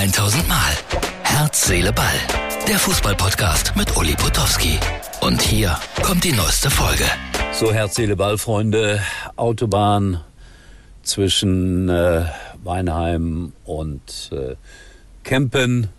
1000 0.00 0.48
Mal. 0.48 0.72
Herz, 1.24 1.66
Seele, 1.66 1.92
Ball. 1.92 2.06
Der 2.66 2.78
Fußballpodcast 2.78 3.76
mit 3.76 3.94
Uli 3.98 4.14
Potowski. 4.14 4.78
Und 5.20 5.42
hier 5.42 5.78
kommt 6.02 6.24
die 6.24 6.32
neueste 6.32 6.70
Folge. 6.70 7.04
So, 7.52 7.70
Herz, 7.70 7.96
Seele, 7.96 8.16
Ball, 8.16 8.38
Freunde. 8.38 9.02
Autobahn 9.36 10.22
zwischen 11.02 11.90
äh, 11.90 12.24
Weinheim 12.64 13.52
und 13.66 14.30
äh, 14.32 14.56
Kempen. 15.22 15.90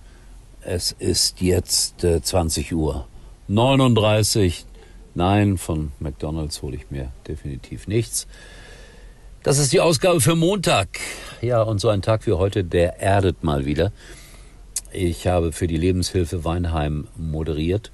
Es 0.62 0.94
ist 0.94 1.40
jetzt 1.40 2.04
äh, 2.04 2.24
20 2.24 2.74
Uhr 2.74 3.08
39. 3.50 4.66
Nein, 5.14 5.60
von 5.60 5.92
McDonald's 6.00 6.64
hole 6.64 6.76
ich 6.76 6.90
mir 6.90 7.12
definitiv 7.28 7.88
nichts. 7.88 8.26
Das 9.44 9.58
ist 9.58 9.74
die 9.74 9.80
Ausgabe 9.80 10.22
für 10.22 10.36
Montag. 10.36 11.00
Ja, 11.42 11.64
und 11.64 11.82
so 11.82 11.90
ein 11.90 12.04
Tag 12.04 12.28
wie 12.28 12.34
heute, 12.34 12.64
der 12.64 13.00
erdet 13.02 13.44
mal 13.44 13.66
wieder. 13.66 13.92
Ich 14.92 15.26
habe 15.26 15.52
für 15.52 15.66
die 15.66 15.78
Lebenshilfe 15.78 16.46
Weinheim 16.46 17.08
moderiert. 17.18 17.90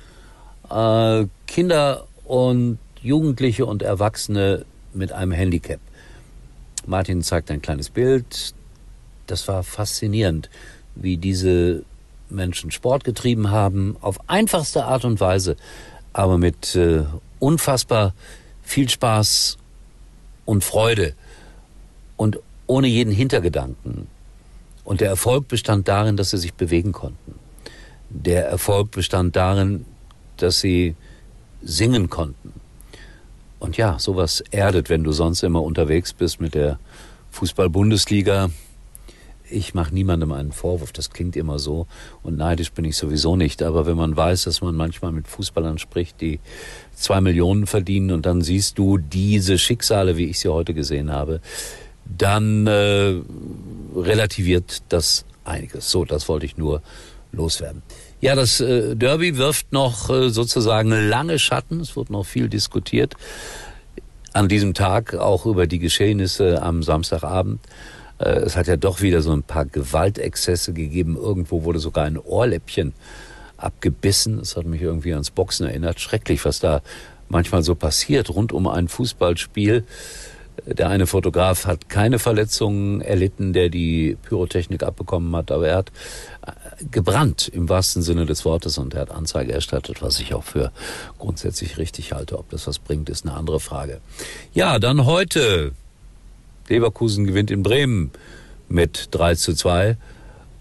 Äh, 0.70 1.26
Kinder 1.48 2.05
und 2.26 2.80
Jugendliche 3.02 3.66
und 3.66 3.82
Erwachsene 3.82 4.66
mit 4.94 5.14
einem 5.14 5.32
Handicap. 5.32 5.80
Martin 6.86 7.22
zeigt 7.22 7.50
ein 7.50 7.62
kleines 7.62 7.91
Bild. 7.91 8.54
Das 9.26 9.48
war 9.48 9.64
faszinierend, 9.64 10.50
wie 10.96 11.16
diese 11.16 11.84
Menschen 12.30 12.72
Sport 12.72 13.05
getrieben 13.05 13.52
haben, 13.52 13.96
auf 14.02 14.20
einfachste 14.27 14.84
Art 14.84 15.05
und 15.05 15.22
Weise, 15.22 15.55
aber 16.12 16.38
mit 16.38 16.76
äh, 16.76 17.05
unfassbar 17.40 18.14
viel 18.64 18.90
Spaß 18.90 19.58
und 20.48 20.64
Freude 20.64 21.14
und 22.16 22.40
ohne 22.68 22.88
jeden 22.88 23.14
Hintergedanken. 23.14 24.08
Und 24.84 25.02
der 25.02 25.10
Erfolg 25.10 25.50
bestand 25.50 25.90
darin, 25.90 26.16
dass 26.16 26.30
sie 26.32 26.38
sich 26.38 26.54
bewegen 26.54 26.94
konnten. 26.94 27.35
Der 28.10 28.48
Erfolg 28.48 28.91
bestand 28.91 29.36
darin, 29.36 29.86
dass 30.38 30.62
sie 30.62 30.96
singen 31.62 32.10
konnten. 32.10 32.54
Und 33.60 33.76
ja, 33.76 33.99
sowas 33.99 34.41
erdet, 34.52 34.90
wenn 34.90 35.04
du 35.04 35.12
sonst 35.12 35.44
immer 35.44 35.62
unterwegs 35.62 36.13
bist 36.13 36.40
mit 36.40 36.55
der 36.55 36.80
Fußball-Bundesliga. 37.32 38.49
Ich 39.49 39.73
mache 39.73 39.93
niemandem 39.93 40.31
einen 40.31 40.51
Vorwurf, 40.51 40.91
das 40.91 41.12
klingt 41.12 41.35
immer 41.35 41.59
so. 41.59 41.87
Und 42.23 42.37
neidisch 42.37 42.71
bin 42.71 42.85
ich 42.85 42.98
sowieso 42.98 43.35
nicht. 43.35 43.63
Aber 43.63 43.85
wenn 43.85 43.98
man 43.98 44.15
weiß, 44.15 44.43
dass 44.43 44.62
man 44.62 44.76
manchmal 44.76 45.12
mit 45.12 45.27
Fußballern 45.27 45.77
spricht, 45.77 46.21
die 46.21 46.40
zwei 46.95 47.21
Millionen 47.21 47.68
verdienen 47.68 48.12
und 48.12 48.25
dann 48.25 48.41
siehst 48.41 48.77
du 48.77 48.98
diese 48.98 49.57
Schicksale, 49.57 50.18
wie 50.18 50.25
ich 50.25 50.40
sie 50.40 50.49
heute 50.49 50.73
gesehen 50.73 51.12
habe, 51.12 51.41
dann 52.05 52.68
äh, 52.68 53.15
relativiert 53.95 54.84
das 54.90 55.25
einiges. 55.45 55.90
So, 55.90 56.05
das 56.05 56.27
wollte 56.27 56.45
ich 56.45 56.57
nur 56.57 56.81
loswerden. 57.31 57.81
Ja, 58.20 58.35
das 58.35 58.59
äh, 58.59 58.95
Derby 58.95 59.37
wirft 59.37 59.71
noch 59.71 60.09
äh, 60.09 60.29
sozusagen 60.29 60.90
lange 60.90 61.40
Schatten. 61.40 61.79
Es 61.79 61.95
wird 61.95 62.09
noch 62.09 62.25
viel 62.25 62.49
diskutiert 62.49 63.15
an 64.34 64.47
diesem 64.47 64.73
Tag, 64.73 65.16
auch 65.16 65.45
über 65.45 65.68
die 65.68 65.79
Geschehnisse 65.79 66.62
am 66.62 66.84
Samstagabend. 66.84 67.59
Äh, 68.19 68.29
es 68.40 68.56
hat 68.56 68.68
ja 68.68 68.78
doch 68.78 69.01
wieder 69.01 69.22
so 69.22 69.31
ein 69.31 69.44
paar 69.44 69.66
Gewaltexzesse 69.66 70.73
gegeben. 70.73 71.18
Irgendwo 71.18 71.63
wurde 71.63 71.79
sogar 71.79 72.06
ein 72.06 72.18
Ohrläppchen 72.18 72.94
abgebissen. 73.57 74.40
Das 74.40 74.56
hat 74.56 74.66
mich 74.66 74.81
irgendwie 74.81 75.13
ans 75.13 75.31
Boxen 75.31 75.68
erinnert. 75.68 76.00
Schrecklich, 76.00 76.46
was 76.46 76.59
da 76.59 76.81
manchmal 77.29 77.63
so 77.63 77.75
passiert 77.75 78.29
rund 78.29 78.53
um 78.53 78.68
ein 78.68 78.88
Fußballspiel. 78.88 79.84
Der 80.66 80.90
eine 80.90 81.06
Fotograf 81.06 81.66
hat 81.68 81.88
keine 81.88 82.18
Verletzungen 82.18 83.01
erlitten, 83.01 83.53
der 83.53 83.69
die 83.69 84.18
Pyrotechnik 84.24 84.81
abbekommen 84.81 85.35
hat, 85.35 85.52
aber 85.52 85.68
er 85.68 85.78
hat 85.78 85.91
äh, 86.46 86.84
gebrannt 86.90 87.47
im 87.47 87.69
wahrsten 87.69 88.02
Sinne 88.02 88.25
des 88.25 88.44
Wortes 88.44 88.79
und 88.79 88.96
er 88.96 89.02
hat 89.02 89.12
Anzeige 89.12 89.53
erstattet, 89.53 90.02
was 90.02 90.19
ich 90.19 90.34
auch 90.34 90.44
für 90.44 90.72
grundsätzlich 91.19 91.78
richtig 91.78 92.12
halte. 92.12 92.40
Ob 92.40 92.50
das 92.50 92.66
was 92.66 92.80
bringt, 92.80 93.09
ist 93.09 93.25
eine 93.25 93.36
andere 93.36 93.59
Frage. 93.59 94.02
Ja, 94.53 94.80
dann 94.80 95.06
heute. 95.06 95.74
Leverkusen 96.70 97.26
gewinnt 97.26 97.52
in 97.52 97.64
Bremen 97.64 98.12
mit 98.70 99.10
3 99.12 99.36
zu 99.36 99.54
2 99.54 99.98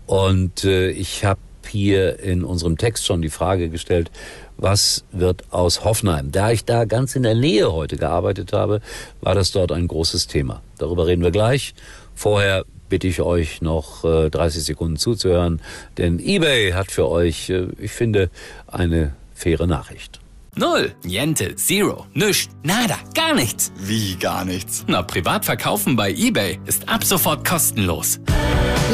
und 0.06 0.64
äh, 0.64 0.90
ich 0.90 1.24
habe 1.24 1.40
hier 1.68 2.20
in 2.20 2.44
unserem 2.44 2.78
Text 2.78 3.04
schon 3.06 3.22
die 3.22 3.28
Frage 3.28 3.68
gestellt, 3.68 4.10
was 4.56 5.04
wird 5.12 5.44
aus 5.50 5.84
Hoffenheim? 5.84 6.30
Da 6.32 6.50
ich 6.50 6.64
da 6.64 6.84
ganz 6.84 7.16
in 7.16 7.22
der 7.22 7.34
Nähe 7.34 7.72
heute 7.72 7.96
gearbeitet 7.96 8.52
habe, 8.52 8.80
war 9.20 9.34
das 9.34 9.50
dort 9.50 9.72
ein 9.72 9.88
großes 9.88 10.28
Thema. 10.28 10.62
Darüber 10.78 11.06
reden 11.06 11.22
wir 11.22 11.32
gleich. 11.32 11.74
Vorher 12.14 12.64
bitte 12.88 13.08
ich 13.08 13.20
euch 13.20 13.60
noch 13.60 14.02
30 14.02 14.60
äh, 14.60 14.62
Sekunden 14.62 14.96
zuzuhören, 14.96 15.60
denn 15.98 16.18
eBay 16.20 16.72
hat 16.72 16.90
für 16.90 17.08
euch, 17.08 17.50
äh, 17.50 17.66
ich 17.78 17.92
finde, 17.92 18.30
eine 18.66 19.14
faire 19.34 19.66
Nachricht. 19.66 20.20
Null, 20.58 20.94
Niente, 21.04 21.54
Zero, 21.56 22.06
nüscht, 22.14 22.48
nada, 22.62 22.96
gar 23.14 23.34
nichts. 23.34 23.70
Wie 23.76 24.16
gar 24.16 24.42
nichts? 24.46 24.86
Na, 24.88 25.02
privat 25.02 25.44
verkaufen 25.44 25.96
bei 25.96 26.10
eBay 26.12 26.58
ist 26.64 26.88
ab 26.88 27.04
sofort 27.04 27.46
kostenlos. 27.46 28.18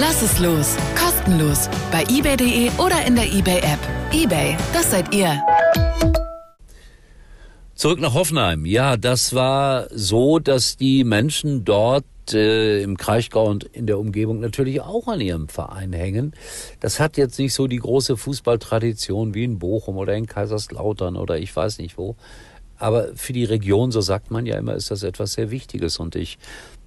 Lass 0.00 0.23
es 0.23 0.41
los, 0.41 0.75
kostenlos, 1.00 1.69
bei 1.93 2.03
ebay.de 2.11 2.69
oder 2.78 3.06
in 3.06 3.15
der 3.15 3.33
eBay-App. 3.33 3.78
eBay, 4.12 4.56
das 4.73 4.91
seid 4.91 5.15
ihr. 5.15 5.41
Zurück 7.77 8.00
nach 8.00 8.15
Hoffenheim. 8.15 8.67
Ja, 8.67 8.97
das 8.97 9.33
war 9.33 9.87
so, 9.93 10.41
dass 10.41 10.77
die 10.77 11.05
Menschen 11.05 11.65
dort 11.65 12.05
äh, 12.33 12.83
im 12.83 12.97
Kraichgau 12.97 13.49
und 13.49 13.65
in 13.65 13.87
der 13.87 13.99
Umgebung 13.99 14.41
natürlich 14.41 14.81
auch 14.81 15.09
an 15.09 15.21
ihrem 15.21 15.49
Verein 15.49 15.93
hängen. 15.93 16.33
Das 16.81 17.00
hat 17.00 17.16
jetzt 17.16 17.38
nicht 17.38 17.55
so 17.55 17.66
die 17.66 17.78
große 17.78 18.16
Fußballtradition 18.16 19.34
wie 19.34 19.44
in 19.44 19.59
Bochum 19.59 19.97
oder 19.97 20.15
in 20.15 20.27
Kaiserslautern 20.27 21.16
oder 21.16 21.38
ich 21.38 21.55
weiß 21.55 21.78
nicht 21.78 21.99
wo. 21.99 22.16
Aber 22.78 23.15
für 23.15 23.32
die 23.32 23.44
Region, 23.44 23.93
so 23.93 24.00
sagt 24.00 24.31
man 24.31 24.47
ja 24.47 24.56
immer, 24.59 24.75
ist 24.75 24.91
das 24.91 25.03
etwas 25.03 25.34
sehr 25.34 25.50
Wichtiges. 25.50 25.99
Und 25.99 26.16
ich 26.16 26.38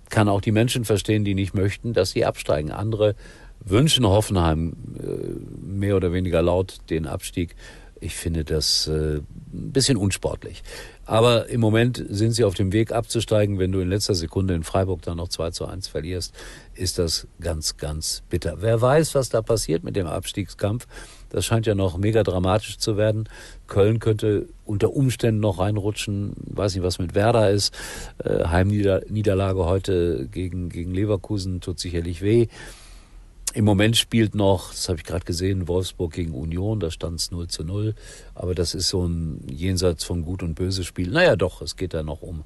kann 0.10 0.30
auch 0.30 0.42
die 0.42 0.52
Menschen 0.52 0.86
verstehen, 0.86 1.26
die 1.26 1.36
nicht 1.36 1.54
möchten, 1.54 1.94
dass 1.94 2.12
sie 2.12 2.26
absteigen. 2.26 2.72
Andere 2.72 3.16
wünschen 3.64 4.06
Hoffenheim 4.06 4.74
äh, 5.00 5.66
mehr 5.66 5.96
oder 5.96 6.14
weniger 6.14 6.42
laut 6.42 6.78
den 6.90 7.08
Abstieg. 7.08 7.56
Ich 8.06 8.16
finde 8.16 8.44
das 8.44 8.86
äh, 8.86 9.18
ein 9.18 9.24
bisschen 9.52 9.98
unsportlich. 9.98 10.62
Aber 11.06 11.50
im 11.50 11.60
Moment 11.60 12.06
sind 12.08 12.34
sie 12.34 12.44
auf 12.44 12.54
dem 12.54 12.72
Weg 12.72 12.92
abzusteigen. 12.92 13.58
Wenn 13.58 13.72
du 13.72 13.80
in 13.80 13.90
letzter 13.90 14.14
Sekunde 14.14 14.54
in 14.54 14.64
Freiburg 14.64 15.02
dann 15.02 15.18
noch 15.18 15.28
2 15.28 15.50
zu 15.50 15.66
1 15.66 15.88
verlierst, 15.88 16.32
ist 16.76 17.00
das 17.00 17.28
ganz, 17.42 17.78
ganz 17.78 18.22
bitter. 18.30 18.58
Wer 18.62 18.80
weiß, 18.80 19.16
was 19.16 19.30
da 19.30 19.42
passiert 19.42 19.84
mit 19.84 19.96
dem 19.96 20.06
Abstiegskampf. 20.06 20.86
Das 21.30 21.46
scheint 21.46 21.66
ja 21.66 21.74
noch 21.74 21.98
mega 21.98 22.22
dramatisch 22.22 22.78
zu 22.78 22.96
werden. 22.96 23.28
Köln 23.66 23.98
könnte 24.00 24.50
unter 24.66 24.94
Umständen 24.94 25.42
noch 25.42 25.58
reinrutschen. 25.58 26.34
Weiß 26.46 26.76
nicht, 26.76 26.84
was 26.84 27.00
mit 27.00 27.16
Werder 27.16 27.50
ist. 27.50 27.74
Äh, 28.24 28.46
Heimniederlage 28.46 29.66
heute 29.66 30.28
gegen, 30.28 30.70
gegen 30.70 30.94
Leverkusen 30.94 31.60
tut 31.60 31.80
sicherlich 31.80 32.22
weh. 32.22 32.50
Im 33.56 33.64
Moment 33.64 33.96
spielt 33.96 34.36
noch, 34.36 34.72
das 34.72 34.90
habe 34.90 35.00
ich 35.00 35.06
gerade 35.06 35.24
gesehen, 35.24 35.70
Wolfsburg 35.70 36.12
gegen 36.12 36.34
Union, 36.34 36.82
da 36.82 36.92
stand 36.92 37.22
es 37.22 37.32
0 37.32 37.48
zu 37.48 37.64
0. 37.64 37.96
Aber 38.34 38.54
das 38.54 38.76
ist 38.76 38.90
so 38.90 39.08
ein 39.08 39.40
jenseits 39.50 40.04
von 40.04 40.24
Gut 40.24 40.44
und 40.44 40.56
Böse 40.56 40.84
Spiel. 40.84 41.10
Naja, 41.10 41.38
doch, 41.38 41.62
es 41.62 41.78
geht 41.78 41.94
da 41.94 42.04
noch 42.04 42.22
um 42.22 42.44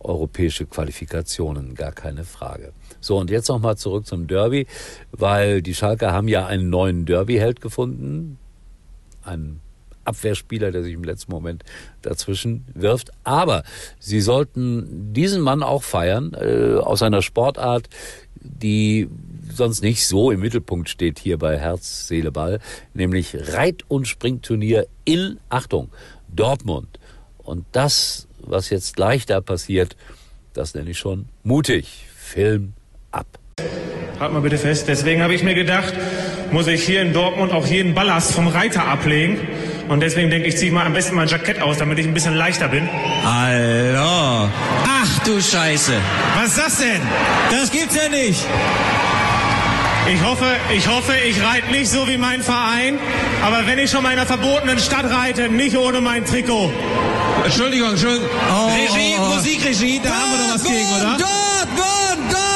europäische 0.00 0.64
Qualifikationen, 0.64 1.74
gar 1.74 1.92
keine 1.92 2.24
Frage. 2.24 2.72
So, 3.02 3.18
und 3.18 3.28
jetzt 3.28 3.50
nochmal 3.50 3.76
zurück 3.76 4.06
zum 4.06 4.28
Derby, 4.28 4.66
weil 5.12 5.60
die 5.60 5.74
Schalker 5.74 6.12
haben 6.12 6.26
ja 6.26 6.46
einen 6.46 6.70
neuen 6.70 7.04
Derby-Held 7.04 7.60
gefunden. 7.60 8.38
Einen 9.24 9.60
Abwehrspieler, 10.06 10.72
der 10.72 10.82
sich 10.82 10.94
im 10.94 11.04
letzten 11.04 11.32
Moment 11.32 11.64
dazwischen 12.00 12.64
wirft. 12.72 13.10
Aber 13.24 13.62
sie 13.98 14.22
sollten 14.22 15.12
diesen 15.12 15.42
Mann 15.42 15.62
auch 15.62 15.82
feiern, 15.82 16.32
äh, 16.32 16.76
aus 16.76 17.02
einer 17.02 17.20
Sportart, 17.20 17.90
die 18.40 19.08
sonst 19.56 19.82
nicht 19.82 20.06
so 20.06 20.30
im 20.30 20.40
Mittelpunkt 20.40 20.88
steht 20.88 21.18
hier 21.18 21.38
bei 21.38 21.58
Herz, 21.58 22.08
Seele, 22.08 22.32
Ball, 22.32 22.60
nämlich 22.94 23.36
Reit- 23.52 23.84
und 23.88 24.06
Springturnier 24.06 24.86
in, 25.04 25.38
Achtung, 25.48 25.90
Dortmund. 26.28 26.98
Und 27.38 27.64
das, 27.72 28.28
was 28.40 28.70
jetzt 28.70 28.96
gleich 28.96 29.26
da 29.26 29.40
passiert, 29.40 29.96
das 30.52 30.74
nenne 30.74 30.90
ich 30.90 30.98
schon 30.98 31.26
mutig. 31.42 32.06
Film 32.16 32.72
ab. 33.10 33.26
Halt 34.18 34.32
mal 34.32 34.40
bitte 34.40 34.58
fest. 34.58 34.88
Deswegen 34.88 35.22
habe 35.22 35.34
ich 35.34 35.42
mir 35.42 35.54
gedacht, 35.54 35.94
muss 36.50 36.66
ich 36.66 36.84
hier 36.84 37.02
in 37.02 37.12
Dortmund 37.12 37.52
auch 37.52 37.66
jeden 37.66 37.94
Ballast 37.94 38.32
vom 38.32 38.48
Reiter 38.48 38.86
ablegen. 38.86 39.38
Und 39.88 40.00
deswegen 40.00 40.30
denke 40.30 40.48
ich, 40.48 40.56
ziehe 40.56 40.72
mal 40.72 40.86
am 40.86 40.94
besten 40.94 41.14
mein 41.14 41.28
Jackett 41.28 41.60
aus, 41.60 41.78
damit 41.78 41.98
ich 41.98 42.06
ein 42.06 42.14
bisschen 42.14 42.34
leichter 42.34 42.68
bin. 42.68 42.88
Hallo. 43.22 44.50
Ach 44.84 45.18
du 45.24 45.40
Scheiße. 45.40 45.94
Was 46.36 46.48
ist 46.48 46.58
das 46.58 46.78
denn? 46.78 47.00
Das 47.50 47.70
gibt's 47.70 47.94
ja 47.94 48.08
nicht. 48.08 48.44
Ich 50.12 50.22
hoffe, 50.22 50.44
ich 50.74 50.88
hoffe, 50.88 51.12
ich 51.28 51.42
reite 51.42 51.70
nicht 51.70 51.90
so 51.90 52.06
wie 52.08 52.16
mein 52.16 52.42
Verein. 52.42 52.98
Aber 53.44 53.66
wenn 53.66 53.78
ich 53.78 53.90
schon 53.90 54.02
mal 54.02 54.12
in 54.12 54.18
einer 54.18 54.26
verbotenen 54.26 54.78
Stadt 54.78 55.10
reite, 55.10 55.48
nicht 55.48 55.76
ohne 55.76 56.00
mein 56.00 56.24
Trikot. 56.24 56.70
Entschuldigung, 57.44 57.90
Entschuldigung. 57.90 58.28
Oh, 58.50 58.66
Regie, 58.66 59.16
oh, 59.18 59.22
oh. 59.22 59.34
Musikregie, 59.34 60.00
da 60.02 60.10
haben 60.10 60.30
wir 60.30 60.38
doch 60.46 60.54
was 60.54 60.64
gegen, 60.64 60.88
oder? 60.88 61.16
Dortmund, 61.18 62.32
Dortmund! 62.32 62.46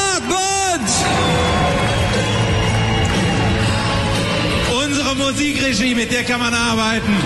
Ballregie, 5.71 5.95
mit 5.95 6.13
der 6.13 6.25
kann 6.25 6.41
man 6.41 6.53
arbeiten. 6.53 7.17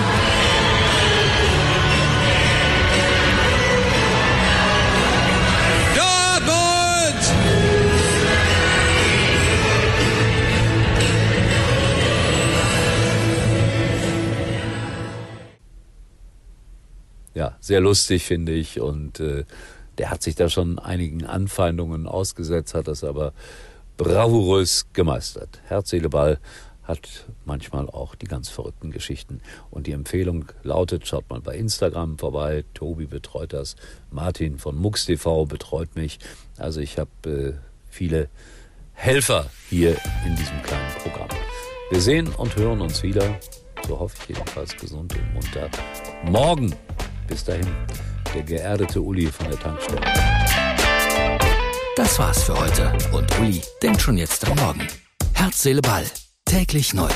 Ja, 17.35 17.57
sehr 17.61 17.81
lustig 17.81 18.25
finde 18.25 18.53
ich 18.53 18.81
und 18.81 19.21
äh, 19.21 19.45
der 19.99 20.11
hat 20.11 20.23
sich 20.23 20.35
da 20.35 20.49
schon 20.49 20.79
einigen 20.79 21.25
Anfeindungen 21.25 22.07
ausgesetzt, 22.07 22.75
hat 22.75 22.89
das 22.89 23.05
aber 23.05 23.33
bravourös 23.97 24.87
gemeistert. 24.93 25.61
Herz, 25.67 25.91
Seele, 25.91 26.11
hat 26.85 27.25
manchmal 27.45 27.89
auch 27.89 28.15
die 28.15 28.27
ganz 28.27 28.51
verrückten 28.51 28.91
Geschichten. 28.91 29.41
Und 29.71 29.87
die 29.87 29.93
Empfehlung 29.93 30.47
lautet, 30.63 31.07
schaut 31.07 31.29
mal 31.31 31.41
bei 31.41 31.57
Instagram 31.57 32.19
vorbei. 32.19 32.65
Tobi 32.75 33.07
betreut 33.07 33.53
das. 33.53 33.77
Martin 34.11 34.59
von 34.59 34.77
Mux 34.77 35.07
TV 35.07 35.47
betreut 35.47 35.97
mich. 35.97 36.19
Also 36.59 36.81
ich 36.81 36.99
habe 36.99 37.11
äh, 37.25 37.53
viele 37.89 38.29
Helfer 38.93 39.51
hier 39.71 39.97
in 40.27 40.37
diesem 40.37 40.63
kleinen 40.63 40.93
Programm. 41.03 41.29
Wir 41.91 42.01
sehen 42.01 42.29
und 42.29 42.55
hören 42.57 42.81
uns 42.81 43.03
wieder, 43.03 43.39
so 43.87 43.99
hoffe 43.99 44.17
ich 44.23 44.37
jedenfalls 44.37 44.77
gesund 44.77 45.15
und 45.15 45.35
munter, 45.35 45.71
morgen. 46.25 46.75
Bis 47.27 47.45
dahin, 47.45 47.67
der 48.35 48.43
geerdete 48.43 49.01
Uli 49.01 49.27
von 49.27 49.49
der 49.49 49.59
Tankstelle. 49.59 50.01
Das 51.97 52.19
war's 52.19 52.43
für 52.43 52.59
heute 52.59 52.93
und 53.13 53.39
Uli 53.39 53.63
denkt 53.83 54.03
schon 54.03 54.19
jetzt 54.19 54.47
am 54.49 54.57
Morgen. 54.59 54.87
Herz, 55.33 55.63
Seele, 55.63 55.81
Ball. 55.81 56.05
Täglich 56.45 56.93
neu. 56.93 57.09